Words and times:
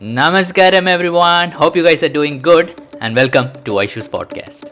Namaskaram, 0.00 0.88
everyone. 0.88 1.50
Hope 1.50 1.76
you 1.76 1.82
guys 1.82 2.02
are 2.02 2.08
doing 2.08 2.40
good, 2.40 2.80
and 3.02 3.14
welcome 3.14 3.52
to 3.64 3.72
Aishu's 3.72 4.08
podcast. 4.08 4.64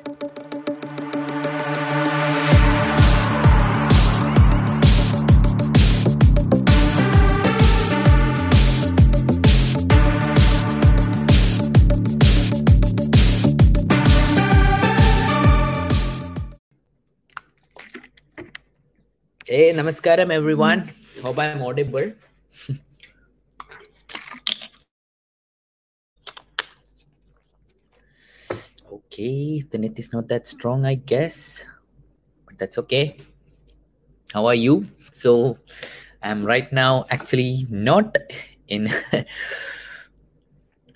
Hey, 19.45 19.74
Namaskaram, 19.74 20.30
everyone. 20.30 20.88
Hope 21.22 21.38
I'm 21.38 21.60
audible. 21.60 22.12
Okay, 29.18 29.67
the 29.71 29.79
net 29.79 29.99
is 29.99 30.13
not 30.13 30.29
that 30.29 30.46
strong, 30.46 30.86
I 30.86 30.95
guess, 30.95 31.64
but 32.47 32.57
that's 32.57 32.79
okay. 32.79 33.19
How 34.33 34.47
are 34.47 34.55
you? 34.55 34.87
So, 35.13 35.59
I'm 36.23 36.45
right 36.45 36.73
now 36.73 37.05
actually 37.11 37.67
not 37.69 38.17
in 38.69 38.87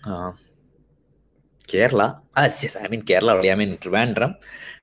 uh, 0.06 0.32
Kerala. 1.66 2.20
Ah, 2.36 2.44
yes, 2.44 2.76
I'm 2.76 2.92
in 2.92 3.02
Kerala 3.02 3.36
only. 3.36 3.50
I'm 3.50 3.60
in 3.60 3.76
Trivandrum. 3.78 4.34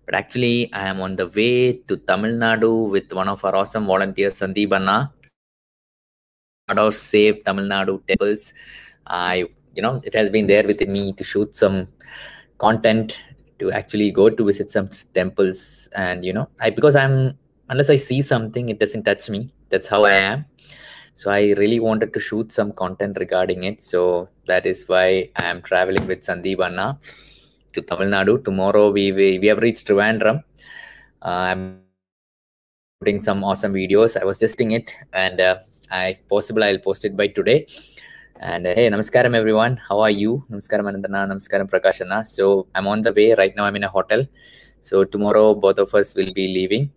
But 0.06 0.16
actually, 0.16 0.74
I 0.74 0.88
am 0.88 1.00
on 1.00 1.16
the 1.16 1.28
way 1.28 1.74
to 1.88 1.96
Tamil 1.96 2.32
Nadu 2.32 2.90
with 2.90 3.14
one 3.14 3.30
of 3.30 3.46
our 3.46 3.56
awesome 3.56 3.86
volunteers, 3.86 4.34
Sandeep 4.42 4.74
Anna. 4.74 5.14
Of 6.68 6.94
Save 6.94 7.44
Tamil 7.46 7.66
Nadu 7.66 8.06
Temples. 8.06 8.54
I, 9.08 9.46
you 9.76 9.82
know, 9.82 10.02
it 10.04 10.14
has 10.14 10.30
been 10.30 10.48
there 10.48 10.64
with 10.64 10.86
me 10.88 11.14
to 11.14 11.24
shoot 11.24 11.56
some 11.56 11.88
content 12.58 13.22
to 13.60 13.72
actually 13.72 14.10
go 14.12 14.30
to 14.30 14.44
visit 14.50 14.70
some 14.72 14.90
temples 15.14 15.90
and 15.96 16.26
you 16.28 16.34
know 16.38 16.48
i 16.66 16.70
because 16.70 16.96
i'm 16.96 17.16
unless 17.72 17.90
i 17.90 17.98
see 18.10 18.22
something 18.22 18.70
it 18.70 18.80
doesn't 18.80 19.04
touch 19.04 19.30
me. 19.30 19.42
That's 19.70 19.88
how 19.88 20.04
i 20.06 20.14
am. 20.14 20.46
So 21.14 21.30
i 21.30 21.54
really 21.62 21.80
wanted 21.80 22.14
to 22.16 22.20
shoot 22.20 22.52
some 22.52 22.72
content 22.72 23.18
regarding 23.20 23.64
it. 23.70 23.84
So 23.84 24.30
that 24.48 24.66
is 24.66 24.88
why 24.88 25.30
i 25.36 25.46
am 25.54 25.62
traveling 25.62 26.06
with 26.12 26.22
sandeep 26.30 26.62
anna 26.68 26.88
to 27.74 27.82
tamil 27.82 28.10
nadu. 28.16 28.44
Tomorrow 28.48 28.86
we 28.98 29.12
we, 29.20 29.28
we 29.42 29.48
have 29.52 29.62
reached 29.66 29.86
trivandrum. 29.88 30.40
Uh, 31.22 31.44
i'm 31.50 31.64
putting 33.02 33.20
some 33.22 33.44
awesome 33.50 33.74
videos. 33.74 34.14
I 34.22 34.26
was 34.26 34.40
testing 34.46 34.72
it 34.72 34.96
and 35.14 35.40
uh, 35.50 35.58
i 35.92 36.18
possible 36.34 36.64
i'll 36.64 36.84
post 36.88 37.04
it 37.08 37.16
by 37.22 37.28
today 37.38 37.60
and 38.40 38.66
uh, 38.66 38.74
hey, 38.74 38.90
Namaskaram 38.90 39.36
everyone. 39.36 39.76
How 39.78 40.00
are 40.00 40.10
you? 40.10 40.46
Namaskaram 40.50 40.86
Anandana, 40.90 41.28
Namaskaram 41.28 41.70
Prakashana. 41.70 42.26
So 42.26 42.68
I'm 42.74 42.88
on 42.88 43.02
the 43.02 43.12
way 43.12 43.34
right 43.34 43.54
now. 43.56 43.66
I'm 43.66 43.76
in 43.76 43.84
a 43.84 43.90
hotel. 43.90 44.26
So 44.82 45.04
tomorrow 45.04 45.54
both 45.54 45.78
of 45.78 45.94
us 45.94 46.16
will 46.16 46.34
be 46.34 46.48
leaving 46.48 46.90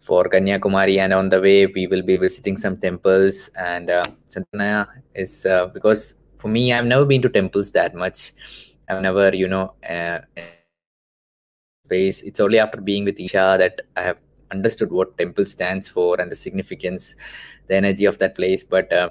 for 0.00 0.24
Kanyakumari, 0.24 0.98
and 0.98 1.12
on 1.12 1.30
the 1.30 1.40
way 1.40 1.66
we 1.66 1.86
will 1.86 2.02
be 2.02 2.16
visiting 2.16 2.56
some 2.56 2.76
temples. 2.76 3.50
And 3.58 3.90
uh, 3.90 4.04
Santana 4.26 4.88
is 5.14 5.46
uh, 5.46 5.66
because 5.68 6.16
for 6.36 6.48
me, 6.48 6.72
I've 6.72 6.86
never 6.86 7.06
been 7.06 7.22
to 7.22 7.28
temples 7.28 7.72
that 7.72 7.94
much. 7.94 8.32
I've 8.88 9.02
never, 9.02 9.34
you 9.34 9.48
know, 9.48 9.74
uh, 9.88 10.20
space. 11.86 12.22
It's 12.22 12.40
only 12.40 12.58
after 12.58 12.80
being 12.80 13.04
with 13.04 13.18
Isha 13.18 13.56
that 13.58 13.80
I 13.96 14.02
have 14.02 14.18
understood 14.50 14.90
what 14.90 15.16
temple 15.18 15.46
stands 15.46 15.88
for 15.88 16.20
and 16.20 16.30
the 16.30 16.36
significance, 16.36 17.16
the 17.68 17.76
energy 17.76 18.04
of 18.04 18.18
that 18.18 18.34
place. 18.34 18.64
But 18.64 18.92
uh, 18.92 19.10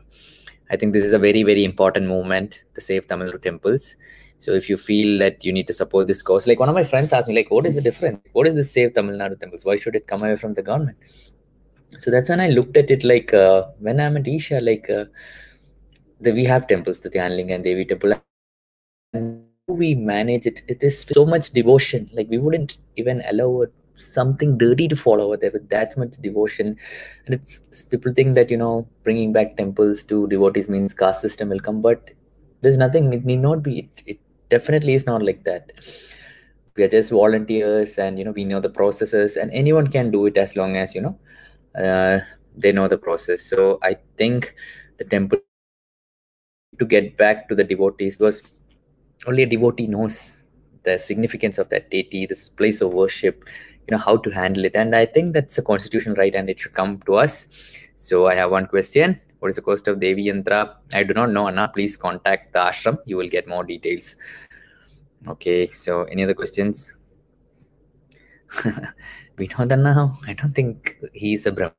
I 0.69 0.75
think 0.75 0.93
this 0.93 1.05
is 1.05 1.13
a 1.13 1.19
very, 1.19 1.43
very 1.43 1.63
important 1.63 2.07
movement, 2.07 2.61
the 2.73 2.81
Save 2.81 3.07
Tamil 3.07 3.31
Nadu 3.31 3.41
Temples. 3.41 3.95
So 4.39 4.51
if 4.51 4.69
you 4.69 4.77
feel 4.77 5.17
that 5.19 5.43
you 5.43 5.51
need 5.51 5.67
to 5.67 5.73
support 5.73 6.07
this 6.07 6.21
cause, 6.21 6.45
like 6.45 6.59
one 6.59 6.69
of 6.69 6.75
my 6.75 6.83
friends 6.83 7.13
asked 7.13 7.27
me, 7.27 7.35
like, 7.35 7.49
what 7.49 7.65
is 7.65 7.75
the 7.75 7.81
difference? 7.81 8.19
What 8.33 8.47
is 8.47 8.55
the 8.55 8.63
Save 8.63 8.93
Tamil 8.93 9.17
Nadu 9.17 9.39
Temples? 9.39 9.65
Why 9.65 9.77
should 9.77 9.95
it 9.95 10.07
come 10.07 10.21
away 10.21 10.35
from 10.35 10.53
the 10.53 10.61
government? 10.61 10.97
So 11.99 12.11
that's 12.11 12.29
when 12.29 12.39
I 12.39 12.49
looked 12.49 12.77
at 12.77 12.91
it 12.91 13.03
like, 13.03 13.33
uh, 13.33 13.67
when 13.79 13.99
I'm 13.99 14.17
at 14.17 14.27
Isha, 14.27 14.59
like, 14.59 14.89
uh, 14.89 15.05
the, 16.19 16.33
we 16.33 16.43
have 16.45 16.67
temples, 16.67 16.99
the 16.99 17.09
Dhyanling 17.09 17.53
and 17.53 17.63
Devi 17.63 17.85
temple. 17.85 18.13
And 19.13 19.43
we 19.67 19.95
manage 19.95 20.45
it, 20.45 20.61
it 20.67 20.83
is 20.83 21.01
so 21.01 21.25
much 21.25 21.51
devotion. 21.51 22.09
Like 22.13 22.27
we 22.29 22.37
wouldn't 22.37 22.77
even 22.95 23.21
allow 23.27 23.61
it 23.61 23.73
something 23.99 24.57
dirty 24.57 24.87
to 24.87 24.95
fall 24.95 25.21
over 25.21 25.37
there 25.37 25.51
with 25.51 25.69
that 25.69 25.97
much 25.97 26.11
devotion. 26.21 26.75
And 27.25 27.35
it's 27.35 27.83
people 27.83 28.13
think 28.13 28.35
that 28.35 28.51
you 28.51 28.57
know 28.57 28.87
bringing 29.03 29.33
back 29.33 29.57
temples 29.57 30.03
to 30.05 30.27
devotees 30.27 30.69
means 30.69 30.93
caste 30.93 31.21
system 31.21 31.49
will 31.49 31.59
come 31.59 31.81
but 31.81 32.11
there's 32.61 32.77
nothing. 32.77 33.13
It 33.13 33.25
need 33.25 33.41
not 33.41 33.61
be. 33.63 33.79
It, 33.79 34.03
it 34.05 34.19
definitely 34.49 34.93
is 34.93 35.05
not 35.05 35.23
like 35.23 35.43
that. 35.43 35.71
We 36.75 36.83
are 36.83 36.87
just 36.87 37.11
volunteers 37.11 37.97
and 37.97 38.17
you 38.19 38.25
know 38.25 38.31
we 38.31 38.45
know 38.45 38.59
the 38.59 38.69
processes 38.69 39.35
and 39.35 39.51
anyone 39.51 39.87
can 39.87 40.11
do 40.11 40.25
it 40.27 40.37
as 40.37 40.55
long 40.55 40.77
as 40.77 40.93
you 40.93 41.01
know 41.01 41.19
uh, 41.75 42.19
they 42.55 42.71
know 42.71 42.87
the 42.87 42.97
process. 42.97 43.41
So 43.41 43.79
i 43.83 43.95
think 44.17 44.53
the 44.97 45.05
temple 45.05 45.39
to 46.79 46.85
get 46.85 47.17
back 47.17 47.47
to 47.49 47.55
the 47.55 47.63
devotees 47.63 48.17
because 48.17 48.61
only 49.27 49.43
a 49.43 49.45
devotee 49.45 49.87
knows 49.87 50.43
the 50.83 50.97
significance 50.97 51.57
of 51.57 51.69
that 51.69 51.89
deity 51.89 52.25
this 52.25 52.49
place 52.49 52.81
of 52.81 52.93
worship 52.93 53.43
you 53.87 53.95
know 53.95 54.03
how 54.03 54.17
to 54.17 54.29
handle 54.29 54.65
it. 54.65 54.75
And 54.75 54.95
i 54.95 55.05
think 55.05 55.33
that's 55.33 55.57
a 55.57 55.61
constitutional 55.61 56.15
right? 56.15 56.35
And 56.35 56.49
it 56.49 56.59
should 56.59 56.73
come 56.73 56.99
to 57.05 57.15
us. 57.15 57.47
So 57.95 58.27
i 58.27 58.35
have 58.35 58.51
one 58.51 58.67
question. 58.67 59.19
What 59.39 59.49
is 59.49 59.55
the 59.55 59.61
cost 59.61 59.87
of 59.87 59.99
devi 59.99 60.25
yantra? 60.25 60.75
I 60.93 61.03
do 61.03 61.13
not 61.13 61.31
know 61.31 61.47
anna. 61.47 61.71
Please 61.73 61.95
contact 61.95 62.53
the 62.53 62.59
ashram. 62.59 62.97
You 63.05 63.17
will 63.17 63.29
get 63.29 63.47
more 63.47 63.63
details. 63.63 64.15
Okay 65.27 65.67
so 65.67 66.03
any 66.03 66.23
other 66.23 66.33
questions? 66.33 66.95
We 69.37 69.47
know 69.47 69.65
that 69.65 69.77
now. 69.77 70.17
I 70.27 70.33
don't 70.33 70.53
think 70.53 70.97
he's 71.13 71.45
a 71.45 71.51
brahman 71.51 71.73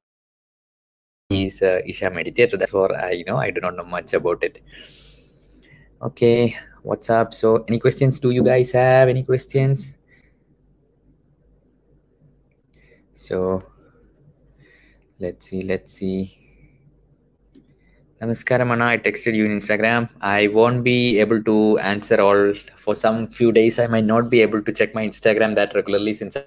he's 1.31 1.61
a 1.61 1.87
isha 1.87 2.11
meditator 2.11 2.59
that's 2.59 2.73
what 2.73 2.91
i 2.97 3.11
you 3.11 3.23
know 3.25 3.37
i 3.37 3.51
do 3.51 3.61
not 3.61 3.77
know 3.77 3.85
much 3.85 4.15
about 4.15 4.43
it. 4.43 4.63
Okay 6.01 6.57
what's 6.83 7.11
up? 7.11 7.35
So 7.35 7.65
any 7.69 7.79
questions? 7.79 8.19
Do 8.19 8.31
you 8.31 8.43
guys 8.43 8.73
have 8.73 9.09
any 9.09 9.23
questions 9.23 9.98
so 13.19 13.61
let's 15.19 15.47
see 15.47 15.62
let's 15.62 15.93
see. 15.93 16.19
Namaskaram 18.21 18.71
anna 18.75 18.87
i 18.95 18.99
texted 19.06 19.34
you 19.39 19.45
in 19.49 19.53
instagram. 19.56 20.09
I 20.21 20.47
won't 20.59 20.84
be 20.84 21.19
able 21.19 21.43
to 21.51 21.56
answer 21.79 22.21
all. 22.21 22.55
For 22.84 22.95
some 22.95 23.27
few 23.39 23.51
days 23.51 23.81
i 23.81 23.89
might 23.95 24.05
not 24.05 24.31
be 24.31 24.41
able 24.41 24.62
to 24.62 24.73
check 24.73 24.95
my 24.95 25.05
instagram 25.11 25.56
that 25.56 25.75
regularly 25.75 26.15
since 26.15 26.37
i'm 26.37 26.45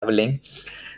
traveling. 0.00 0.40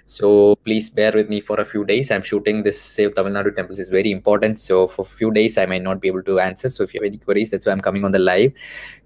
So 0.04 0.54
please 0.64 0.90
bear 0.90 1.12
with 1.12 1.28
me 1.28 1.40
for 1.40 1.58
a 1.58 1.64
few 1.64 1.84
days. 1.84 2.12
I'm 2.12 2.22
shooting 2.22 2.62
this 2.62 2.80
save 2.80 3.12
tamil 3.16 3.32
nadu 3.38 3.52
temples 3.56 3.80
is 3.84 3.88
very 3.98 4.12
important. 4.18 4.60
So 4.68 4.86
for 4.94 5.02
a 5.02 5.12
few 5.20 5.32
days 5.40 5.58
i 5.58 5.66
might 5.72 5.86
not 5.90 6.00
be 6.04 6.08
able 6.12 6.26
to 6.32 6.38
answer. 6.48 6.68
So 6.76 6.84
if 6.84 6.94
you 6.94 7.00
have 7.00 7.08
any 7.12 7.22
queries 7.28 7.50
that's 7.50 7.66
why 7.66 7.72
i'm 7.76 7.86
coming 7.90 8.04
on 8.10 8.14
the 8.18 8.24
live 8.32 8.52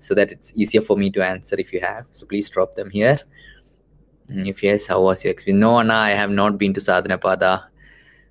so 0.08 0.14
that 0.20 0.30
it's 0.36 0.50
easier 0.64 0.84
for 0.90 0.98
me 1.04 1.10
to 1.18 1.22
answer 1.34 1.56
if 1.66 1.72
you 1.76 1.80
have. 1.90 2.04
So 2.18 2.26
please 2.26 2.50
drop 2.56 2.72
them 2.80 2.90
here 3.00 3.18
Mm, 4.30 4.48
if 4.48 4.62
yes, 4.62 4.86
how 4.86 5.02
was 5.02 5.24
your 5.24 5.32
experience? 5.32 5.60
No, 5.60 5.80
Anna, 5.80 5.94
I 5.94 6.10
have 6.10 6.30
not 6.30 6.56
been 6.56 6.72
to 6.74 6.80
Sadhana 6.80 7.18
Pada. 7.18 7.64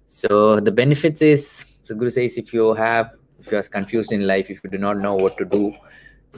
So 0.06 0.60
the 0.60 0.72
benefits 0.72 1.22
is, 1.22 1.66
so 1.84 1.94
Guru 1.94 2.10
says, 2.10 2.38
if 2.38 2.54
you 2.54 2.74
have, 2.74 3.12
if 3.40 3.52
you 3.52 3.58
are 3.58 3.64
confused 3.64 4.12
in 4.12 4.26
life, 4.26 4.50
if 4.50 4.64
you 4.64 4.70
do 4.70 4.78
not 4.78 4.98
know 4.98 5.16
what 5.16 5.38
to 5.38 5.46
do, 5.46 5.74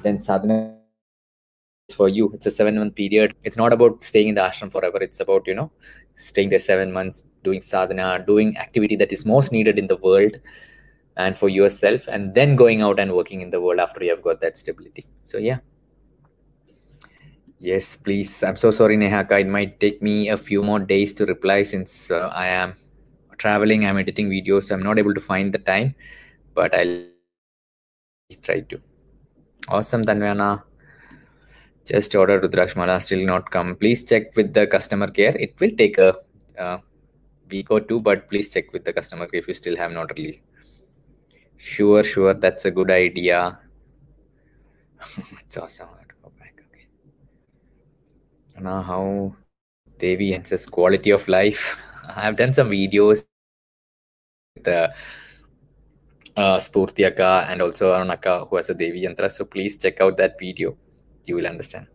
then 0.02 0.20
Sadhana 0.20 0.78
is 1.90 1.96
for 1.96 2.10
you. 2.10 2.32
It's 2.34 2.48
a 2.48 2.52
seven 2.52 2.78
month 2.78 2.96
period. 2.96 3.36
It's 3.44 3.58
not 3.58 3.72
about 3.72 4.04
staying 4.04 4.30
in 4.30 4.36
the 4.36 4.42
ashram 4.42 4.72
forever. 4.72 4.98
It's 4.98 5.20
about, 5.20 5.46
you 5.46 5.54
know, 5.54 5.72
staying 6.16 6.50
there 6.50 6.60
seven 6.60 6.92
months, 6.92 7.24
doing 7.44 7.62
sadhana, 7.62 8.24
doing 8.26 8.58
activity 8.58 8.96
that 8.96 9.12
is 9.12 9.26
most 9.26 9.52
needed 9.52 9.78
in 9.78 9.88
the 9.88 9.98
world 9.98 10.38
and 11.18 11.38
for 11.38 11.50
yourself, 11.50 12.08
and 12.08 12.34
then 12.34 12.56
going 12.56 12.82
out 12.82 13.00
and 13.00 13.14
working 13.14 13.42
in 13.42 13.52
the 13.52 13.62
world 13.62 13.80
after 13.80 14.04
you 14.04 14.10
have 14.10 14.24
got 14.24 14.40
that 14.42 14.58
stability. 14.58 15.06
So 15.22 15.38
yeah. 15.38 15.60
Yes, 17.62 17.96
please. 17.96 18.42
I'm 18.44 18.56
so 18.56 18.72
sorry, 18.72 18.98
Nehaka. 18.98 19.40
It 19.40 19.48
might 19.48 19.80
take 19.80 20.02
me 20.02 20.30
a 20.30 20.38
few 20.38 20.64
more 20.64 20.80
days 20.80 21.14
to 21.14 21.28
reply 21.28 21.62
since 21.62 22.10
uh, 22.10 22.32
I 22.34 22.48
am 22.48 22.74
traveling. 23.38 23.86
I'm 23.86 24.00
editing 24.00 24.30
videos, 24.32 24.64
so 24.64 24.74
I'm 24.74 24.82
not 24.82 24.98
able 24.98 25.14
to 25.14 25.22
find 25.22 25.54
the 25.54 25.60
time, 25.60 25.94
but 26.56 26.74
I'll 26.74 27.06
try 28.42 28.62
to. 28.62 28.82
Awesome, 29.68 30.04
Tanvana. 30.04 30.64
Just 31.86 32.16
order 32.16 32.42
Rudrakshmala, 32.42 33.00
still 33.00 33.24
not 33.28 33.52
come. 33.52 33.76
Please 33.76 34.04
check 34.04 34.36
with 34.36 34.56
the 34.56 34.66
customer 34.66 35.12
care. 35.12 35.36
It 35.36 35.54
will 35.60 35.70
take 35.78 36.00
a 36.00 36.16
uh, 36.58 36.80
week 37.52 37.70
or 37.70 37.80
two, 37.80 38.00
but 38.00 38.28
please 38.28 38.50
check 38.52 38.74
with 38.74 38.86
the 38.86 38.94
customer 38.94 39.28
care 39.28 39.40
if 39.40 39.48
you 39.48 39.54
still 39.54 39.78
have 39.78 39.92
not 39.92 40.12
really. 40.18 40.42
Sure, 41.58 42.04
sure. 42.04 42.34
That's 42.34 42.66
a 42.66 42.72
good 42.72 42.90
idea. 42.90 43.60
it's 45.46 45.58
awesome. 45.58 45.90
Now, 48.60 48.82
how 48.82 49.36
Devi 50.02 50.38
quality 50.72 51.12
of 51.12 51.28
life. 51.28 51.78
I've 52.16 52.36
done 52.36 52.54
some 52.54 52.70
videos 52.72 53.24
with 54.56 54.64
the 54.64 54.92
uh, 56.36 56.58
Spurti 56.58 57.06
Akka 57.06 57.46
and 57.50 57.62
also 57.62 57.94
Arun 57.94 58.10
Akka 58.10 58.46
who 58.46 58.56
has 58.56 58.70
a 58.70 58.74
Devi 58.74 59.04
Yantra. 59.04 59.30
So 59.30 59.46
please 59.46 59.78
check 59.78 60.02
out 60.02 60.18
that 60.18 60.40
video. 60.40 60.76
You 61.26 61.36
will 61.36 61.48
understand. 61.48 61.88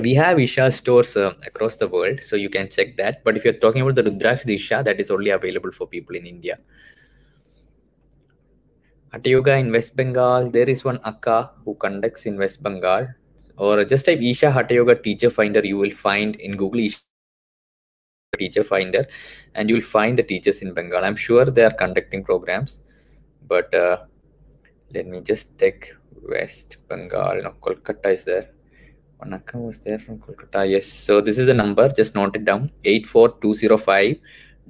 We 0.00 0.14
have 0.14 0.40
Isha 0.40 0.70
stores 0.70 1.16
uh, 1.16 1.34
across 1.46 1.76
the 1.76 1.86
world, 1.86 2.20
so 2.20 2.34
you 2.36 2.50
can 2.50 2.68
check 2.68 2.96
that. 2.96 3.22
But 3.22 3.36
if 3.36 3.44
you're 3.44 3.60
talking 3.64 3.82
about 3.82 3.94
the 3.94 4.02
Rudraksh 4.02 4.48
Isha, 4.48 4.82
that 4.84 4.98
is 4.98 5.10
only 5.10 5.30
available 5.30 5.70
for 5.70 5.86
people 5.86 6.16
in 6.16 6.26
India. 6.26 6.58
Hatha 9.12 9.30
Yoga 9.30 9.56
in 9.56 9.70
West 9.70 9.94
Bengal, 9.94 10.50
there 10.50 10.68
is 10.68 10.84
one 10.84 10.98
Akka 11.04 11.52
who 11.64 11.76
conducts 11.76 12.26
in 12.26 12.36
West 12.36 12.62
Bengal. 12.62 13.06
Or 13.56 13.84
just 13.84 14.06
type 14.06 14.20
Isha 14.20 14.50
Hatha 14.50 14.74
Yoga 14.74 14.96
teacher 14.96 15.30
finder, 15.30 15.64
you 15.64 15.78
will 15.78 15.92
find 15.92 16.36
in 16.36 16.56
Google 16.56 16.80
Isha 16.80 16.98
teacher 18.38 18.64
finder 18.64 19.06
and 19.54 19.70
you'll 19.70 19.80
find 19.80 20.18
the 20.18 20.22
teachers 20.22 20.62
in 20.62 20.74
bengal. 20.74 21.04
I'm 21.04 21.16
sure 21.16 21.44
they 21.44 21.64
are 21.64 21.72
conducting 21.72 22.24
programs 22.24 22.82
but 23.46 23.72
uh, 23.74 23.98
let 24.92 25.06
me 25.06 25.20
just 25.20 25.56
take 25.58 25.92
west 26.28 26.76
bengal. 26.88 27.36
You 27.36 27.42
know, 27.42 27.54
kolkata 27.62 28.12
is 28.12 28.24
there. 28.24 28.50
Wanakam 29.22 29.66
was 29.66 29.78
there 29.78 29.98
from 29.98 30.18
kolkata. 30.18 30.68
Yes 30.68 30.86
so 30.86 31.20
this 31.20 31.38
is 31.38 31.46
the 31.46 31.54
number. 31.54 31.88
Just 31.88 32.14
note 32.14 32.36
it 32.36 32.44
down. 32.44 32.70
84205 32.84 34.18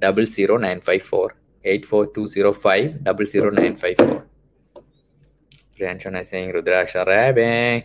00954 0.01 1.35
84205 1.65 3.03
00954 3.05 4.27
Priyanshan 5.79 6.21
is 6.21 6.29
saying 6.29 6.53
Rudraksha 6.53 7.07
Rabe 7.07 7.85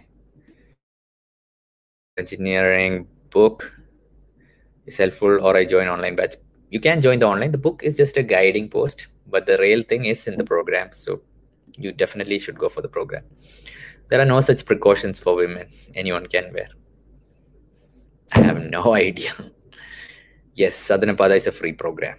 engineering 2.19 3.07
book 3.29 3.71
is 4.85 4.97
helpful 4.97 5.39
or 5.45 5.55
I 5.57 5.65
join 5.65 5.87
online 5.87 6.15
batch. 6.15 6.35
You 6.69 6.79
can 6.79 7.01
join 7.01 7.19
the 7.19 7.27
online. 7.27 7.51
The 7.51 7.57
book 7.57 7.81
is 7.83 7.97
just 7.97 8.17
a 8.17 8.23
guiding 8.23 8.69
post, 8.69 9.07
but 9.27 9.45
the 9.45 9.57
real 9.57 9.81
thing 9.81 10.05
is 10.05 10.27
in 10.27 10.37
the 10.37 10.43
program. 10.43 10.89
So 10.91 11.21
you 11.77 11.91
definitely 11.91 12.39
should 12.39 12.57
go 12.57 12.69
for 12.69 12.81
the 12.81 12.87
program. 12.87 13.23
There 14.09 14.19
are 14.19 14.25
no 14.25 14.41
such 14.41 14.65
precautions 14.65 15.19
for 15.19 15.35
women. 15.35 15.67
Anyone 15.95 16.27
can 16.27 16.51
wear. 16.53 16.69
I 18.33 18.41
have 18.41 18.59
no 18.69 18.95
idea. 19.07 19.33
yes, 20.55 20.75
Sadhanapada 20.75 21.35
is 21.37 21.47
a 21.47 21.51
free 21.51 21.73
program. 21.73 22.17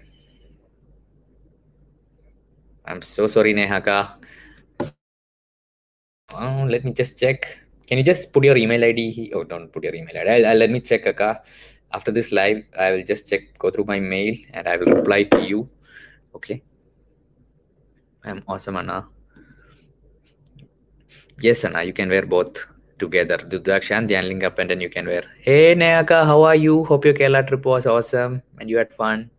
I'm 2.86 3.02
so 3.02 3.26
sorry, 3.26 3.54
Nehaka. 3.54 4.16
Oh, 6.32 6.66
let 6.68 6.84
me 6.84 6.92
just 6.92 7.18
check. 7.18 7.58
Can 7.90 7.98
you 7.98 8.04
just 8.04 8.32
put 8.32 8.44
your 8.44 8.56
email 8.56 8.84
ID? 8.84 9.32
Oh, 9.34 9.42
don't 9.44 9.72
put 9.72 9.84
your 9.84 9.94
email 9.94 10.16
ID. 10.16 10.30
I'll, 10.30 10.46
I'll, 10.46 10.56
let 10.56 10.70
me 10.70 10.80
check, 10.80 11.06
Akka 11.06 11.42
after 11.92 12.12
this 12.12 12.30
live 12.32 12.62
i 12.78 12.90
will 12.92 13.02
just 13.02 13.28
check 13.28 13.42
go 13.58 13.70
through 13.70 13.84
my 13.84 13.98
mail 13.98 14.34
and 14.52 14.68
i 14.68 14.76
will 14.76 14.92
reply 14.92 15.22
to 15.24 15.42
you. 15.42 15.68
Okay? 16.34 16.62
I'm 18.24 18.42
awesome 18.46 18.76
anna. 18.76 19.08
Yes 21.40 21.64
anna 21.64 21.82
you 21.82 21.92
can 21.92 22.08
wear 22.08 22.26
both 22.26 22.66
together. 22.98 23.38
Rudraksh 23.38 23.90
and 23.96 24.08
Dhyanlinga 24.08 24.54
pendant 24.54 24.82
you 24.82 24.90
can 24.90 25.06
wear. 25.06 25.24
Hey 25.40 25.74
Nayaka 25.74 26.24
how 26.24 26.42
are 26.42 26.54
you? 26.54 26.84
Hope 26.84 27.04
your 27.04 27.14
Kerala 27.14 27.46
trip 27.46 27.64
was 27.64 27.86
awesome 27.86 28.42
and 28.60 28.70
you 28.70 28.78
had 28.78 28.92
fun. 28.92 29.30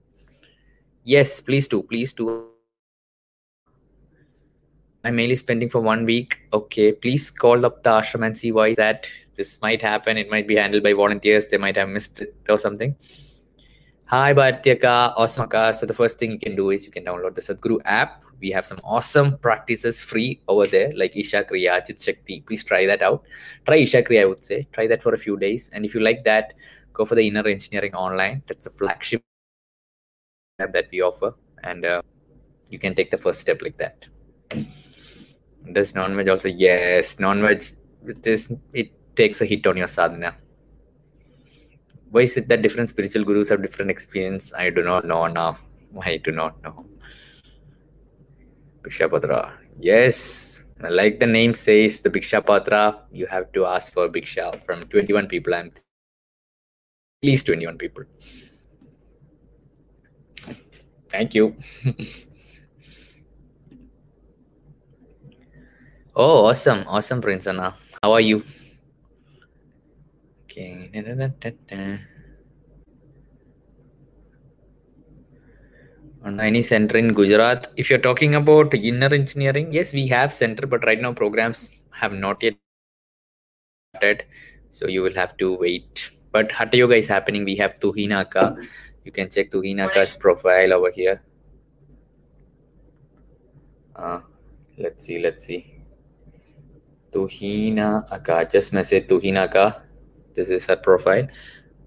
Yes 1.03 1.39
please 1.39 1.67
do 1.67 1.83
please 1.83 2.11
do 2.11 2.50
my 5.03 5.11
mail 5.11 5.31
is 5.31 5.41
pending 5.41 5.69
for 5.69 5.81
one 5.81 6.05
week. 6.05 6.41
Okay, 6.53 6.91
please 6.91 7.31
call 7.31 7.65
up 7.65 7.83
the 7.83 7.89
ashram 7.89 8.25
and 8.25 8.37
see 8.37 8.51
why 8.51 8.75
that 8.75 9.07
this 9.35 9.59
might 9.61 9.81
happen. 9.81 10.17
It 10.17 10.29
might 10.29 10.47
be 10.47 10.55
handled 10.55 10.83
by 10.83 10.93
volunteers. 10.93 11.47
They 11.47 11.57
might 11.57 11.75
have 11.75 11.89
missed 11.89 12.21
it 12.21 12.35
or 12.47 12.59
something. 12.59 12.95
Hi, 14.05 14.33
Bhartiyaka, 14.33 15.13
awesome. 15.15 15.47
So 15.73 15.85
the 15.85 15.93
first 15.93 16.19
thing 16.19 16.31
you 16.31 16.39
can 16.39 16.53
do 16.53 16.71
is 16.71 16.85
you 16.85 16.91
can 16.91 17.05
download 17.05 17.33
the 17.33 17.41
Sadhguru 17.41 17.79
app. 17.85 18.25
We 18.41 18.51
have 18.51 18.65
some 18.65 18.81
awesome 18.83 19.37
practices 19.37 20.03
free 20.03 20.41
over 20.49 20.67
there, 20.67 20.91
like 20.95 21.15
Isha 21.15 21.45
Kriya, 21.45 21.85
Chit 21.85 22.01
Shakti. 22.01 22.41
Please 22.41 22.63
try 22.63 22.85
that 22.87 23.01
out. 23.01 23.23
Try 23.65 23.77
Isha 23.77 24.03
Kriya, 24.03 24.23
I 24.23 24.25
would 24.25 24.43
say. 24.43 24.67
Try 24.73 24.85
that 24.87 25.01
for 25.01 25.13
a 25.13 25.17
few 25.17 25.37
days. 25.37 25.69
And 25.73 25.85
if 25.85 25.95
you 25.95 26.01
like 26.01 26.25
that, 26.25 26.53
go 26.91 27.05
for 27.05 27.15
the 27.15 27.25
Inner 27.25 27.47
Engineering 27.47 27.95
Online. 27.95 28.43
That's 28.47 28.67
a 28.67 28.71
flagship 28.71 29.23
app 30.59 30.73
that 30.73 30.89
we 30.91 31.01
offer. 31.01 31.33
And 31.63 31.85
uh, 31.85 32.01
you 32.69 32.79
can 32.79 32.93
take 32.93 33.11
the 33.11 33.17
first 33.17 33.39
step 33.39 33.61
like 33.61 33.77
that. 33.77 34.07
Does 35.71 35.95
non-veg 35.95 36.29
also? 36.29 36.47
Yes, 36.47 37.19
non-veg. 37.19 37.63
It 38.07 38.25
is. 38.27 38.53
It 38.73 38.91
takes 39.15 39.41
a 39.41 39.45
hit 39.45 39.67
on 39.67 39.77
your 39.77 39.87
sadhana. 39.87 40.35
Why 42.09 42.21
is 42.21 42.35
it 42.35 42.47
that 42.49 42.61
different 42.61 42.89
spiritual 42.89 43.23
gurus 43.23 43.49
have 43.49 43.61
different 43.61 43.91
experience? 43.91 44.51
I 44.53 44.69
do 44.69 44.83
not 44.83 45.05
know 45.05 45.27
now. 45.27 45.59
I 46.01 46.17
do 46.17 46.31
not 46.31 46.61
know. 46.63 46.85
Bhikshapatra. 48.81 49.53
Yes, 49.79 50.63
like 50.89 51.19
the 51.19 51.27
name 51.27 51.53
says, 51.53 51.99
the 51.99 52.09
Bhikshapatra, 52.09 53.01
you 53.11 53.27
have 53.27 53.51
to 53.53 53.65
ask 53.65 53.93
for 53.93 54.09
Bhiksha 54.09 54.63
from 54.65 54.83
21 54.83 55.27
people. 55.27 55.53
I'm 55.53 55.67
at 55.67 55.81
least 57.23 57.45
21 57.45 57.77
people. 57.77 58.03
Thank 61.09 61.35
you. 61.35 61.55
Oh, 66.13 66.45
awesome. 66.47 66.83
Awesome, 66.87 67.21
Prince 67.21 67.47
Anna. 67.47 67.73
How 68.03 68.11
are 68.11 68.19
you? 68.21 68.43
Okay. 70.43 70.89
Da, 70.93 71.01
da, 71.01 71.27
da, 71.39 71.97
On 76.23 76.39
any 76.39 76.61
center 76.61 76.97
in 76.97 77.13
Gujarat. 77.13 77.71
If 77.77 77.89
you're 77.89 77.99
talking 77.99 78.35
about 78.35 78.73
inner 78.73 79.13
engineering, 79.13 79.71
yes, 79.71 79.93
we 79.93 80.05
have 80.07 80.33
center, 80.33 80.67
but 80.67 80.85
right 80.85 81.01
now 81.01 81.13
programs 81.13 81.69
have 81.91 82.11
not 82.11 82.43
yet 82.43 82.55
started. 83.95 84.25
So 84.69 84.87
you 84.87 85.01
will 85.01 85.15
have 85.15 85.37
to 85.37 85.55
wait. 85.55 86.11
But 86.33 86.51
Hatha 86.51 86.75
Yoga 86.77 86.95
is 86.95 87.07
happening. 87.07 87.45
We 87.45 87.55
have 87.55 87.75
Tuhinaka. 87.75 88.67
You 89.05 89.11
can 89.13 89.29
check 89.29 89.49
Tuhinaka's 89.49 90.15
profile 90.15 90.73
over 90.73 90.91
here. 90.91 91.23
Uh, 93.95 94.19
let's 94.77 95.05
see, 95.05 95.19
let's 95.19 95.45
see. 95.45 95.80
Tuhina 97.11 98.09
Aka. 98.11 98.45
Just 98.45 98.73
message 98.73 99.07
Tuhina 99.07 99.43
Aka. 99.45 99.81
This 100.33 100.49
is 100.49 100.65
her 100.65 100.77
profile. 100.77 101.27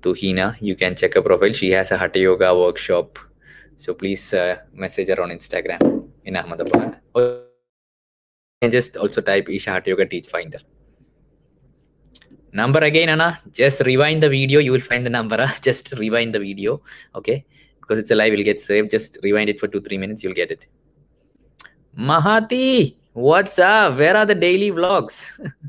Tuhina. 0.01 0.57
You 0.61 0.77
can 0.77 0.95
check 0.95 1.15
her 1.15 1.23
profile. 1.23 1.53
She 1.53 1.71
has 1.71 1.91
a 1.91 1.99
Hatha 1.99 2.19
Yoga 2.19 2.55
workshop. 2.57 3.19
So 3.77 3.95
please 3.95 4.35
uh, 4.35 4.59
message 4.73 5.09
her 5.09 5.21
on 5.23 5.31
Instagram 5.31 6.09
in 6.25 6.37
Ahmedabad. 6.37 7.01
Or 7.15 7.23
you 7.23 8.63
can 8.63 8.71
just 8.71 8.97
also 8.97 9.21
type 9.21 9.49
Isha 9.49 9.71
Hatha 9.73 9.91
Yoga 9.91 10.07
Teach 10.07 10.29
Finder. 10.29 10.59
Number 12.53 12.81
again, 12.81 13.09
Anna. 13.09 13.41
Just 13.51 13.81
rewind 13.81 14.23
the 14.23 14.29
video. 14.29 14.61
You 14.61 14.73
will 14.73 14.81
find 14.81 15.05
the 15.05 15.11
number. 15.11 15.53
Just 15.61 15.93
rewind 15.99 16.35
the 16.35 16.39
video. 16.39 16.83
Okay. 17.15 17.45
Because 17.81 17.99
it's 17.99 18.11
a 18.11 18.15
live, 18.15 18.33
will 18.33 18.45
get 18.45 18.61
saved. 18.61 18.91
Just 18.91 19.19
rewind 19.23 19.51
it 19.51 19.59
for 19.59 19.69
two, 19.69 19.81
three 19.81 19.99
minutes. 19.99 20.23
You'll 20.23 20.35
get 20.35 20.51
it. 20.51 20.67
Mahati. 21.99 22.97
What's 23.15 23.61
up? 23.61 24.01
Where 24.01 24.17
are 24.17 24.27
the 24.27 24.35
daily 24.35 24.73
vlogs? 24.73 25.31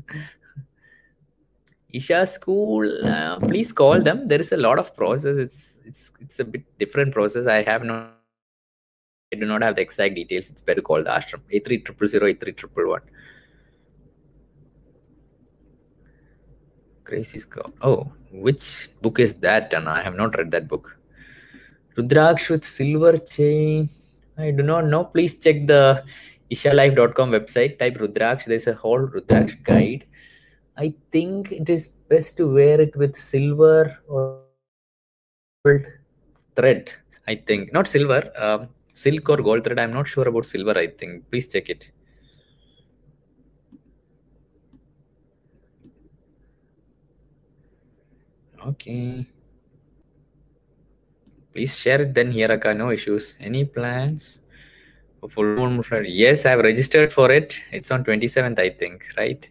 Isha 1.92 2.26
School, 2.26 3.06
uh, 3.06 3.38
please 3.38 3.72
call 3.72 4.02
them. 4.02 4.26
There 4.26 4.40
is 4.40 4.50
a 4.50 4.56
lot 4.56 4.80
of 4.80 4.96
process. 4.96 5.38
It's 5.38 5.78
it's 5.84 6.10
it's 6.20 6.40
a 6.40 6.44
bit 6.44 6.64
different 6.80 7.14
process. 7.14 7.46
I 7.46 7.62
have 7.62 7.84
no, 7.84 8.08
I 9.32 9.36
do 9.36 9.46
not 9.46 9.62
have 9.62 9.76
the 9.76 9.80
exact 9.80 10.16
details. 10.16 10.50
It's 10.50 10.60
better 10.60 10.82
call 10.82 11.04
the 11.04 11.10
ashram. 11.10 11.40
A 11.52 11.60
three 11.60 11.78
triple 11.78 12.08
zero, 12.08 12.26
A 12.26 12.34
three 12.34 12.50
triple 12.50 12.88
one. 12.88 13.02
Crazy 17.04 17.38
Scott. 17.38 17.72
Oh, 17.80 18.10
which 18.32 18.88
book 19.02 19.20
is 19.20 19.36
that? 19.36 19.72
And 19.72 19.88
I 19.88 20.02
have 20.02 20.16
not 20.16 20.36
read 20.36 20.50
that 20.50 20.66
book. 20.66 20.96
Rudraksh 21.96 22.50
with 22.50 22.64
silver 22.64 23.16
chain. 23.18 23.88
I 24.36 24.50
do 24.50 24.64
not 24.64 24.86
know. 24.86 25.04
Please 25.04 25.36
check 25.36 25.68
the 25.68 26.02
ishalife.com 26.50 27.30
website, 27.30 27.78
type 27.78 27.96
Rudraksh. 27.96 28.44
There's 28.44 28.66
a 28.66 28.74
whole 28.74 29.00
Rudraksh 29.00 29.62
guide. 29.64 30.06
I 30.76 30.94
think 31.10 31.52
it 31.52 31.68
is 31.68 31.88
best 32.08 32.36
to 32.36 32.52
wear 32.52 32.80
it 32.80 32.94
with 32.96 33.16
silver 33.16 33.98
or 34.08 34.42
gold 35.64 35.82
thread. 36.54 36.90
I 37.26 37.36
think 37.36 37.72
not 37.72 37.86
silver, 37.86 38.30
um, 38.36 38.68
silk 38.92 39.28
or 39.28 39.38
gold 39.38 39.64
thread. 39.64 39.78
I'm 39.78 39.92
not 39.92 40.06
sure 40.06 40.28
about 40.28 40.44
silver. 40.44 40.76
I 40.76 40.88
think. 40.88 41.28
Please 41.30 41.46
check 41.48 41.68
it. 41.68 41.90
Okay. 48.66 49.26
Please 51.52 51.78
share 51.78 52.02
it 52.02 52.14
then 52.14 52.30
here, 52.30 52.52
Aka. 52.52 52.74
No 52.74 52.90
issues. 52.90 53.36
Any 53.40 53.64
plans? 53.64 54.40
Full 55.28 55.44
moon 55.44 55.82
Friday. 55.82 56.10
Yes, 56.10 56.46
I've 56.46 56.60
registered 56.60 57.12
for 57.12 57.30
it. 57.30 57.58
It's 57.72 57.90
on 57.90 58.04
27th, 58.04 58.58
I 58.58 58.70
think, 58.70 59.04
right? 59.16 59.48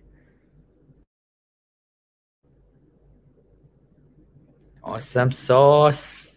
Awesome 4.83 5.31
sauce. 5.31 6.31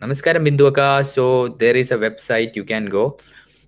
Namaskaram 0.00 0.44
Binduaka. 0.46 1.06
So 1.06 1.48
there 1.48 1.76
is 1.76 1.92
a 1.92 1.96
website 1.96 2.56
you 2.56 2.64
can 2.64 2.86
go. 2.86 3.18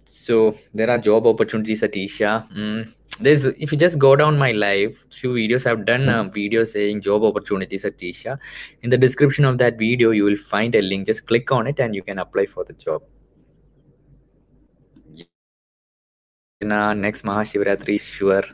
So 0.04 0.56
there 0.74 0.90
are 0.90 0.98
job 0.98 1.26
opportunities 1.26 1.82
at 1.84 1.96
Isha. 1.96 2.48
Mm, 2.56 2.92
there's 3.20 3.46
if 3.46 3.70
you 3.70 3.78
just 3.78 3.98
go 3.98 4.16
down 4.16 4.36
my 4.36 4.50
live, 4.50 5.06
few 5.10 5.34
videos 5.34 5.66
I've 5.66 5.86
done 5.86 6.08
a 6.08 6.24
video 6.24 6.64
saying 6.64 7.02
job 7.02 7.22
opportunities 7.22 7.84
at 7.84 8.02
Isha. 8.02 8.38
In 8.82 8.90
the 8.90 8.98
description 8.98 9.44
of 9.44 9.58
that 9.58 9.78
video, 9.78 10.10
you 10.10 10.24
will 10.24 10.36
find 10.36 10.74
a 10.74 10.82
link. 10.82 11.06
Just 11.06 11.26
click 11.26 11.52
on 11.52 11.68
it 11.68 11.78
and 11.78 11.94
you 11.94 12.02
can 12.02 12.18
apply 12.18 12.46
for 12.46 12.64
the 12.64 12.72
job. 12.72 13.02
Nah, 16.70 16.94
next 16.94 17.22
Mahashivratri 17.28 17.94
is 18.00 18.06
sure. 18.16 18.44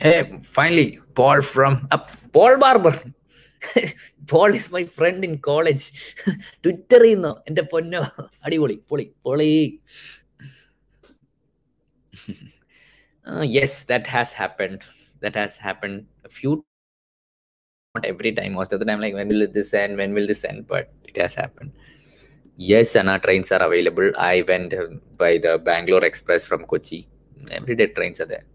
Hey, 0.00 0.18
finally, 0.42 0.98
Paul 1.14 1.42
from 1.42 1.88
uh, 1.90 2.02
Paul 2.36 2.56
Barber. 2.64 2.94
Paul 4.30 4.50
is 4.58 4.68
my 4.74 4.80
friend 4.96 5.24
in 5.26 5.34
college 5.46 5.86
ട്വിറ്ററിൽ 6.64 7.10
നിന്നോ 7.14 7.32
എന്റെ 7.48 7.62
പൊന്നോ. 7.72 8.00
അടിപൊളി. 8.44 8.76
പൊളി 8.90 9.04
പൊളി. 9.24 9.48
Yes 13.56 13.78
that 13.88 14.10
has 14.14 14.36
happened 14.36 14.80
that 15.22 15.36
has 15.36 15.58
happened 15.66 16.00
few 16.36 16.52
not 17.94 18.04
every 18.04 18.32
time 18.32 18.52
most 18.54 18.72
of 18.72 18.78
the 18.80 18.84
time 18.84 19.00
like 19.00 19.14
when 19.14 19.28
will 19.28 19.46
this 19.58 19.74
end 19.74 19.96
when 19.96 20.14
will 20.14 20.26
this 20.26 20.44
end 20.44 20.66
but 20.68 20.92
it 21.08 21.16
has 21.16 21.34
happened 21.34 21.72
yes 22.56 22.94
and 22.94 23.08
our 23.10 23.18
trains 23.18 23.50
are 23.50 23.62
available 23.68 24.08
i 24.16 24.42
went 24.50 24.74
by 25.16 25.32
the 25.38 25.58
bangalore 25.58 26.04
express 26.04 26.46
from 26.46 26.64
kochi 26.72 27.08
everyday 27.50 27.88
trains 27.98 28.20
are 28.20 28.30
there 28.34 28.46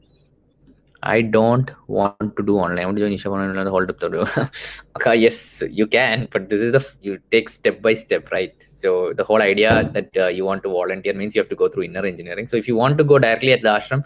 I 1.08 1.22
don't 1.22 1.70
want 1.88 2.36
to 2.36 2.42
do 2.44 2.58
online. 2.58 2.80
I 2.80 2.86
want 2.86 2.98
to 2.98 3.04
join 3.04 3.14
Isha 3.14 3.30
Online 3.30 3.68
hold 3.68 3.92
up 3.92 4.00
the 4.00 4.62
okay, 4.96 5.16
yes, 5.26 5.62
you 5.70 5.86
can, 5.86 6.28
but 6.32 6.50
this 6.50 6.60
is 6.60 6.72
the 6.72 6.84
you 7.02 7.20
take 7.30 7.48
step 7.48 7.80
by 7.80 7.94
step, 7.94 8.32
right? 8.32 8.56
So 8.60 9.14
the 9.14 9.24
whole 9.24 9.40
idea 9.40 9.88
that 9.94 10.18
uh, 10.18 10.28
you 10.30 10.46
want 10.46 10.64
to 10.64 10.70
volunteer 10.70 11.14
means 11.14 11.36
you 11.36 11.42
have 11.42 11.50
to 11.50 11.56
go 11.56 11.68
through 11.68 11.84
inner 11.84 12.04
engineering. 12.04 12.48
So 12.48 12.58
if 12.58 12.68
you 12.68 12.76
want 12.76 12.98
to 12.98 13.04
go 13.04 13.20
directly 13.20 13.54
at 13.54 13.62
the 13.62 13.68
ashram, 13.68 14.04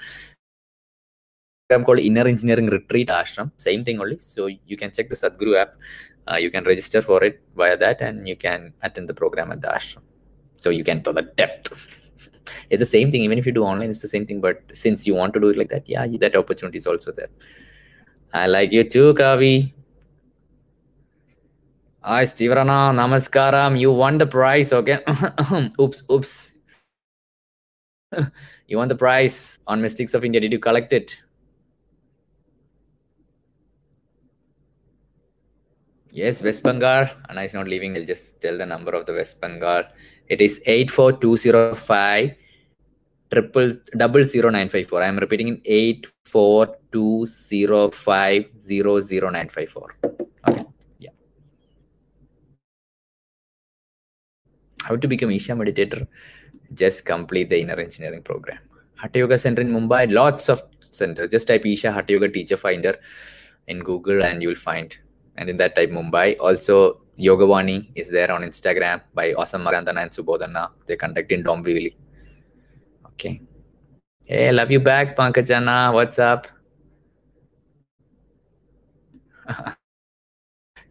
I'm 1.71 1.85
called 1.85 1.99
Inner 1.99 2.27
Engineering 2.27 2.67
Retreat 2.67 3.09
Ashram. 3.09 3.51
Same 3.57 3.83
thing 3.83 3.99
only. 4.01 4.17
So 4.17 4.47
you 4.47 4.75
can 4.75 4.91
check 4.91 5.09
the 5.09 5.15
Sadhguru 5.15 5.59
app. 5.59 5.75
Uh, 6.29 6.37
you 6.37 6.49
can 6.49 6.63
register 6.63 7.01
for 7.01 7.23
it 7.23 7.41
via 7.55 7.77
that, 7.77 8.01
and 8.01 8.27
you 8.27 8.35
can 8.35 8.73
attend 8.81 9.07
the 9.07 9.13
program 9.13 9.51
at 9.51 9.61
the 9.61 9.67
ashram. 9.67 10.01
So 10.57 10.69
you 10.69 10.83
can 10.83 11.03
to 11.03 11.13
the 11.13 11.23
depth. 11.23 11.87
It's 12.71 12.79
the 12.79 12.85
same 12.85 13.11
thing. 13.11 13.21
Even 13.21 13.37
if 13.37 13.45
you 13.45 13.51
do 13.51 13.63
online 13.63 13.89
it's 13.89 14.01
the 14.01 14.07
same 14.07 14.25
thing. 14.25 14.41
But 14.41 14.61
since 14.73 15.05
you 15.05 15.13
want 15.13 15.35
to 15.35 15.39
do 15.39 15.49
it 15.49 15.57
like 15.57 15.69
that 15.69 15.87
yeah 15.87 16.07
that 16.19 16.35
opportunity 16.35 16.77
is 16.79 16.87
also 16.87 17.11
there. 17.11 17.29
I 18.33 18.47
like 18.47 18.71
you 18.71 18.83
too 18.83 19.13
kavi. 19.13 19.71
Hi 22.01 22.23
stevrana 22.23 22.79
namaskaram. 22.99 23.79
You 23.79 23.91
won 23.91 24.17
the 24.17 24.25
prize 24.25 24.73
okay? 24.73 24.99
Oops 25.79 26.03
oops. 26.11 26.57
You 28.67 28.77
won 28.77 28.87
the 28.87 28.95
prize. 28.95 29.59
On 29.67 29.79
mystics 29.79 30.15
of 30.15 30.25
india 30.25 30.41
did 30.41 30.51
you 30.51 30.59
collect 30.59 30.91
it 30.93 31.19
yes 36.11 36.43
west 36.43 36.63
bengal 36.63 37.07
and 37.29 37.39
is 37.39 37.53
not 37.53 37.67
leaving 37.67 37.95
i'll 37.95 38.05
just 38.05 38.41
tell 38.41 38.57
the 38.57 38.65
number 38.65 38.91
of 38.91 39.05
the 39.05 39.13
west 39.13 39.39
bengal 39.41 39.83
it 40.27 40.41
is 40.41 40.61
84205 40.65 42.35
triple 43.31 43.71
double 43.95 44.23
zero 44.23 44.49
nine 44.49 44.69
five 44.69 44.87
four. 44.87 45.01
I 45.03 45.07
am 45.07 45.17
repeating 45.17 45.47
in 45.47 45.61
eight 45.65 46.07
four 46.25 46.75
two 46.91 47.25
zero 47.25 47.89
five 47.91 48.45
zero 48.59 48.99
zero 48.99 49.29
nine 49.29 49.49
five 49.49 49.69
four. 49.69 49.95
Okay. 50.47 50.63
Yeah. 50.99 51.11
How 54.83 54.95
to 54.95 55.07
become 55.07 55.31
Isha 55.31 55.53
meditator? 55.53 56.07
Just 56.73 57.05
complete 57.05 57.49
the 57.49 57.59
inner 57.61 57.79
engineering 57.79 58.23
program. 58.23 58.59
Hatha 58.95 59.19
Yoga 59.19 59.37
Center 59.37 59.61
in 59.61 59.71
Mumbai, 59.71 60.11
lots 60.11 60.49
of 60.49 60.61
centers. 60.81 61.29
Just 61.29 61.47
type 61.47 61.65
Isha 61.65 61.91
Hatha 61.91 62.13
Yoga 62.13 62.29
Teacher 62.29 62.57
Finder 62.57 62.97
in 63.67 63.79
Google 63.79 64.23
and 64.23 64.41
you 64.41 64.49
will 64.49 64.55
find. 64.55 64.97
And 65.39 65.49
in 65.49 65.55
that 65.57 65.75
type 65.75 65.89
Mumbai. 65.89 66.35
Also, 66.39 67.01
Yogavani 67.17 67.89
is 67.95 68.09
there 68.09 68.29
on 68.31 68.41
Instagram 68.41 69.01
by 69.13 69.33
Awesome 69.33 69.63
Marandana 69.63 70.03
and 70.03 70.11
Subodhana. 70.11 70.71
They 70.85 70.97
conduct 70.97 71.31
in 71.31 71.43
Dombivli. 71.43 71.95
Okay. 73.07 73.41
Hey, 74.25 74.51
love 74.51 74.69
you 74.69 74.81
back, 74.81 75.15
Pankajana. 75.15 75.93
What's 75.93 76.19
up? 76.19 76.47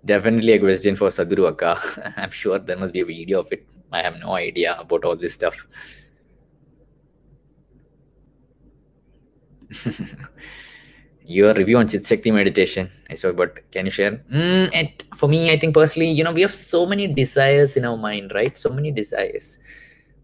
Definitely 0.04 0.52
a 0.52 0.58
question 0.58 0.96
for 0.96 1.08
Sadhguru 1.08 1.48
Akka. 1.50 2.14
I'm 2.16 2.30
sure 2.30 2.58
there 2.58 2.78
must 2.78 2.94
be 2.94 3.00
a 3.00 3.04
video 3.04 3.40
of 3.40 3.52
it. 3.52 3.66
I 3.92 4.00
have 4.00 4.18
no 4.18 4.32
idea 4.32 4.76
about 4.80 5.04
all 5.04 5.14
this 5.14 5.34
stuff. 5.34 5.66
Your 11.30 11.52
review 11.52 11.76
on 11.76 11.86
Chit 11.86 12.24
meditation. 12.32 12.90
I 13.10 13.14
saw, 13.14 13.32
but 13.32 13.70
can 13.70 13.84
you 13.84 13.90
share? 13.90 14.12
Mm, 14.32 14.70
and 14.72 15.04
for 15.14 15.28
me, 15.28 15.50
I 15.50 15.58
think 15.58 15.74
personally, 15.74 16.10
you 16.10 16.24
know, 16.24 16.32
we 16.32 16.40
have 16.40 16.54
so 16.54 16.86
many 16.86 17.06
desires 17.06 17.76
in 17.76 17.84
our 17.84 17.98
mind, 17.98 18.32
right? 18.34 18.56
So 18.56 18.70
many 18.70 18.90
desires. 18.90 19.58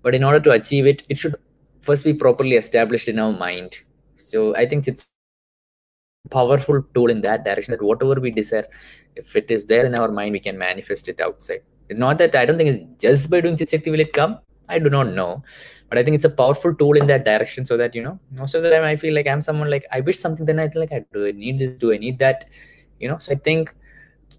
But 0.01 0.15
in 0.15 0.25
order 0.25 0.41
to 0.41 0.53
achieve 0.53 0.87
it, 0.87 1.03
it 1.11 1.19
should 1.19 1.35
first 1.83 2.05
be 2.05 2.15
properly 2.15 2.57
established 2.57 3.09
in 3.09 3.19
our 3.19 3.33
mind. 3.33 3.77
So 4.17 4.57
I 4.57 4.65
think 4.65 4.89
it's 4.89 5.07
powerful 6.31 6.83
tool 6.95 7.11
in 7.11 7.21
that 7.21 7.45
direction 7.45 7.73
that 7.73 7.83
whatever 7.83 8.19
we 8.19 8.31
desire, 8.31 8.67
if 9.15 9.37
it 9.37 9.51
is 9.51 9.67
there 9.67 9.85
in 9.85 9.95
our 9.95 10.11
mind, 10.11 10.33
we 10.33 10.41
can 10.41 10.57
manifest 10.57 11.09
it 11.09 11.21
outside. 11.21 11.61
It's 11.91 12.01
not 12.01 12.17
that 12.17 12.35
I 12.35 12.47
don't 12.47 12.57
think 12.57 12.71
it's 12.71 13.03
just 13.03 13.29
by 13.29 13.43
doing 13.43 13.59
Chit 13.59 13.69
Shakti 13.69 13.91
will 13.91 14.01
it 14.01 14.15
come. 14.15 14.39
I 14.69 14.79
do 14.79 14.89
not 14.91 15.13
know, 15.13 15.43
but 15.89 15.99
I 15.99 16.03
think 16.03 16.15
it's 16.15 16.25
a 16.25 16.31
powerful 16.31 16.75
tool 16.75 16.97
in 16.97 17.07
that 17.07 17.25
direction. 17.25 17.67
So 17.67 17.77
that 17.77 17.95
you 17.95 18.03
know, 18.03 18.19
most 18.33 18.55
of 18.55 18.63
the 18.63 18.71
time 18.71 18.85
I 18.85 18.97
feel 18.97 19.15
like 19.15 19.27
I'm 19.27 19.41
someone 19.41 19.71
like 19.71 19.85
I 19.93 20.01
wish 20.01 20.19
something, 20.19 20.47
then 20.47 20.59
I 20.59 20.69
feel 20.69 20.81
like 20.81 20.93
I 20.93 21.05
do 21.13 21.27
I 21.27 21.33
need 21.33 21.59
this, 21.59 21.71
do 21.73 21.93
I 21.93 21.99
need 21.99 22.19
that, 22.19 22.47
you 23.01 23.09
know? 23.09 23.19
So 23.19 23.33
I 23.33 23.37
think, 23.37 23.75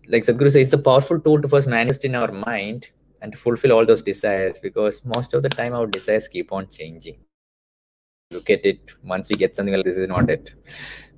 like 0.08 0.24
Sadhguru 0.24 0.52
says, 0.52 0.68
it's 0.68 0.74
a 0.74 0.78
powerful 0.78 1.20
tool 1.20 1.42
to 1.42 1.48
first 1.48 1.68
manifest 1.68 2.06
in 2.06 2.16
our 2.16 2.32
mind 2.32 2.90
and 3.22 3.32
to 3.32 3.38
fulfill 3.38 3.72
all 3.72 3.86
those 3.86 4.02
desires 4.02 4.60
because 4.60 5.04
most 5.06 5.34
of 5.34 5.44
the 5.44 5.50
time 5.50 5.74
our 5.74 5.88
desires 5.88 6.28
keep 6.28 6.52
on 6.52 6.68
changing 6.68 7.18
look 8.32 8.50
at 8.50 8.66
it 8.66 8.80
once 9.04 9.30
we 9.30 9.36
get 9.36 9.56
something 9.56 9.76
like 9.76 9.86
this 9.86 9.98
is 9.98 10.08
not 10.08 10.30
it. 10.30 10.54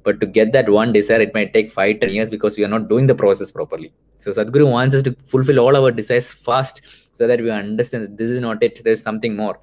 But 0.03 0.19
to 0.21 0.25
get 0.25 0.51
that 0.53 0.69
one 0.69 0.93
desire 0.93 1.21
it 1.21 1.33
might 1.33 1.53
take 1.53 1.71
five 1.71 1.99
ten 1.99 2.09
years 2.09 2.29
because 2.29 2.57
we 2.57 2.63
are 2.63 2.73
not 2.75 2.87
doing 2.89 3.07
the 3.07 3.15
process 3.15 3.51
properly. 3.51 3.93
So 4.17 4.31
sadhguru 4.31 4.69
wants 4.71 4.95
us 4.95 5.03
to 5.03 5.15
fulfill 5.25 5.59
all 5.59 5.75
our 5.79 5.91
desires 5.91 6.31
fast 6.31 6.81
so 7.11 7.27
that 7.27 7.41
we 7.41 7.49
understand 7.49 8.03
that 8.05 8.17
this 8.17 8.31
is 8.31 8.41
not 8.41 8.63
it 8.63 8.83
there's 8.83 9.01
something 9.01 9.35
more. 9.35 9.57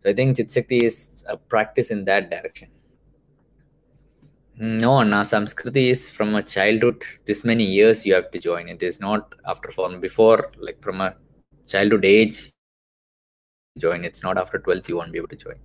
So 0.00 0.10
i 0.10 0.12
think 0.12 0.36
chit 0.36 0.70
is 0.70 1.24
a 1.28 1.36
practice 1.36 1.90
in 1.90 2.04
that 2.10 2.30
direction. 2.30 2.68
No 4.60 4.92
na 5.12 5.22
samskriti 5.32 5.84
is 5.94 6.10
from 6.10 6.34
a 6.34 6.42
childhood. 6.42 7.02
This 7.24 7.44
many 7.44 7.64
years 7.64 8.04
you 8.06 8.14
have 8.14 8.30
to 8.32 8.38
join. 8.50 8.68
It 8.68 8.82
is 8.82 9.00
not 9.00 9.34
after 9.46 9.70
form 9.70 10.00
before 10.00 10.50
like 10.68 10.80
from 10.82 11.00
a 11.00 11.14
childhood 11.66 12.04
age 12.04 12.38
join. 13.78 14.04
It's 14.04 14.24
not 14.28 14.38
after 14.38 14.58
12th 14.58 14.88
you 14.88 14.96
won't 14.96 15.12
be 15.12 15.18
able 15.18 15.34
to 15.36 15.42
join 15.46 15.58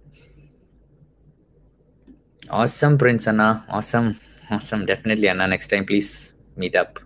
Awesome, 2.49 2.97
Prince 2.97 3.27
Anna. 3.27 3.65
Awesome. 3.69 4.19
Awesome. 4.51 4.85
Definitely, 4.85 5.29
Anna. 5.29 5.47
Next 5.47 5.69
time, 5.69 5.85
please 5.85 6.33
meet 6.55 6.75
up. 6.75 6.99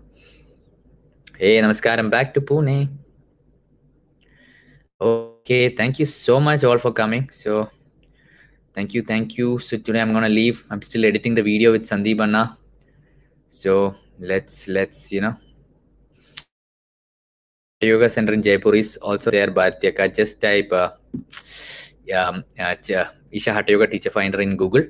Hey, 1.38 1.60
namaskaram. 1.62 2.10
Back 2.10 2.34
to 2.34 2.40
Pune. 2.40 2.88
Okay. 5.00 5.70
Thank 5.70 5.98
you 5.98 6.06
so 6.06 6.40
much 6.40 6.64
all 6.64 6.78
for 6.78 6.92
coming. 6.92 7.30
So, 7.30 7.70
thank 8.74 8.94
you. 8.94 9.02
Thank 9.02 9.38
you. 9.38 9.58
So, 9.58 9.78
today 9.78 10.00
I'm 10.00 10.10
going 10.10 10.24
to 10.24 10.28
leave. 10.28 10.64
I'm 10.70 10.82
still 10.82 11.04
editing 11.04 11.34
the 11.34 11.42
video 11.42 11.72
with 11.72 11.84
Sandeep 11.88 12.20
Anna. 12.20 12.58
So, 13.48 13.94
let's, 14.18 14.66
let's, 14.66 15.12
you 15.12 15.20
know, 15.20 15.36
Yoga 17.80 18.10
Center 18.10 18.32
in 18.32 18.42
Jaipur 18.42 18.74
is 18.74 18.96
also 18.96 19.30
there, 19.30 19.52
but 19.52 19.80
just 20.12 20.40
type 20.40 20.72
uh, 20.72 20.90
um, 22.14 22.44
uh, 22.58 22.74
Isha 23.30 23.52
Hatha 23.52 23.70
Yoga 23.70 23.86
Teacher 23.86 24.10
Finder 24.10 24.40
in 24.40 24.56
Google 24.56 24.84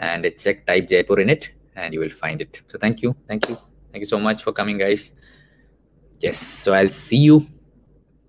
and 0.00 0.24
check 0.38 0.66
type 0.66 0.88
Jaipur 0.88 1.20
in 1.20 1.30
it 1.30 1.52
and 1.76 1.94
you 1.94 2.00
will 2.00 2.10
find 2.10 2.40
it. 2.40 2.62
So 2.66 2.78
thank 2.78 3.02
you. 3.02 3.14
Thank 3.28 3.48
you. 3.48 3.56
Thank 3.92 4.00
you 4.00 4.06
so 4.06 4.18
much 4.18 4.42
for 4.42 4.52
coming, 4.52 4.78
guys. 4.78 5.12
Yes. 6.18 6.38
So 6.38 6.72
I'll 6.72 6.88
see 6.88 7.18
you 7.18 7.46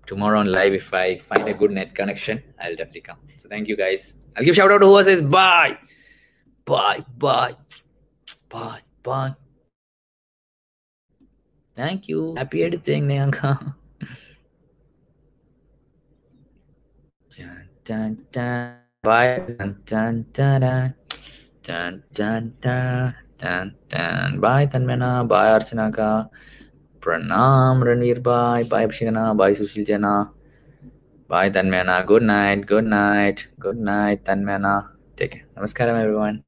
tomorrow 0.06 0.38
on 0.38 0.46
live. 0.46 0.74
If 0.74 0.94
I 0.94 1.18
find 1.18 1.48
a 1.48 1.54
good 1.54 1.72
net 1.72 1.94
connection, 1.94 2.42
I'll 2.60 2.76
definitely 2.76 3.00
come. 3.00 3.16
So 3.38 3.48
thank 3.48 3.68
you, 3.68 3.76
guys. 3.76 4.14
I'll 4.36 4.44
give 4.44 4.54
shout 4.54 4.70
out 4.70 4.78
to 4.78 4.86
who 4.86 5.02
says 5.02 5.22
bye. 5.22 5.78
Bye. 6.64 7.04
Bye. 7.18 7.54
Bye. 8.48 8.80
Bye. 9.02 9.34
Thank 11.74 12.08
you. 12.08 12.34
Happy 12.36 12.62
editing, 12.64 13.08
Neanka. 13.08 13.74
dun, 17.36 17.68
dun, 17.82 18.18
dun. 18.30 18.76
Bye. 19.02 19.42
Dun, 19.58 19.80
dun, 19.86 20.26
dun, 20.32 20.60
dun. 20.60 20.94
Dun, 21.62 22.02
dun, 22.12 22.52
dun, 22.60 23.14
dun, 23.38 23.74
dun. 23.88 24.40
Bye, 24.40 24.66
Tanmena. 24.66 25.26
Bye, 25.28 25.50
Archanaka. 25.58 26.28
Pranam 27.02 27.82
Ranveer 27.82 28.22
Bye. 28.22 28.62
Bye 28.64 28.86
Abhishekana. 28.86 29.36
Bye 29.36 29.52
Sushil 29.52 29.84
Jana. 29.86 30.30
Bye 31.28 31.50
Tanmena. 31.50 32.06
Good 32.06 32.22
night. 32.22 32.66
Good 32.66 32.84
night. 32.84 33.48
Good 33.58 33.76
night 33.76 34.24
Tanmena. 34.24 34.90
Take 35.16 35.32
care. 35.32 35.42
Namaskaram 35.56 36.00
everyone. 36.00 36.44